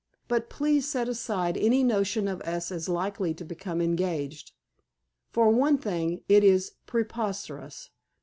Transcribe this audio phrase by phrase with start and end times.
[0.27, 4.51] But please set aside any notion of us as likely to become engaged.
[5.29, 7.91] For one thing, it is preposterous.